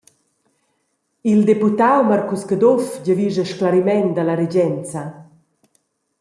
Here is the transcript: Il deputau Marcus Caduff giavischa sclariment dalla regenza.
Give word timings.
Il 1.31 1.39
deputau 1.49 1.99
Marcus 2.09 2.43
Caduff 2.49 2.87
giavischa 3.05 3.45
sclariment 3.51 4.09
dalla 4.15 4.39
regenza. 4.43 5.01